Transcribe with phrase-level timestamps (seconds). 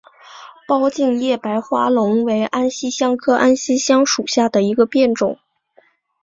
[0.67, 5.37] 抱茎叶白花龙为安息香科安息香属下的一个变种。